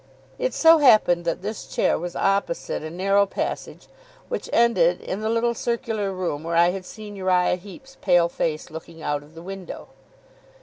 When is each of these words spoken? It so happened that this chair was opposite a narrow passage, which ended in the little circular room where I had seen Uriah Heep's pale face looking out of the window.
It 0.39 0.55
so 0.55 0.79
happened 0.79 1.25
that 1.25 1.43
this 1.43 1.67
chair 1.67 1.99
was 1.99 2.15
opposite 2.15 2.81
a 2.81 2.89
narrow 2.89 3.27
passage, 3.27 3.87
which 4.29 4.49
ended 4.51 4.99
in 4.99 5.21
the 5.21 5.29
little 5.29 5.53
circular 5.53 6.11
room 6.11 6.41
where 6.41 6.55
I 6.55 6.69
had 6.69 6.85
seen 6.85 7.15
Uriah 7.15 7.55
Heep's 7.57 7.97
pale 8.01 8.27
face 8.27 8.71
looking 8.71 9.03
out 9.03 9.21
of 9.21 9.35
the 9.35 9.43
window. 9.43 9.89